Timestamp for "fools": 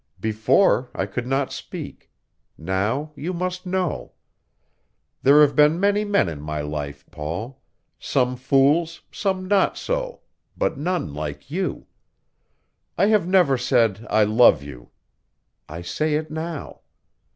8.35-9.01